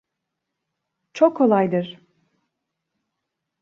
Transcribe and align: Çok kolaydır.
Çok 1.13 1.37
kolaydır. 1.37 1.99